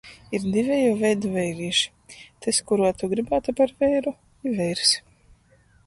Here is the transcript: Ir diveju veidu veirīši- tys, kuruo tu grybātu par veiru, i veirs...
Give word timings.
Ir 0.35 0.45
diveju 0.53 0.95
veidu 1.01 1.31
veirīši- 1.35 1.91
tys, 2.47 2.63
kuruo 2.71 2.91
tu 3.03 3.13
grybātu 3.15 3.57
par 3.63 3.77
veiru, 3.85 4.19
i 4.51 4.57
veirs... 4.63 4.99